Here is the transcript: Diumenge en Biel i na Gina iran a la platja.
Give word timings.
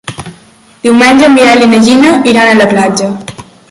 Diumenge 0.85 1.29
en 1.29 1.37
Biel 1.41 1.63
i 1.67 1.71
na 1.77 1.83
Gina 1.91 2.17
iran 2.35 2.53
a 2.57 2.61
la 2.65 2.71
platja. 2.77 3.17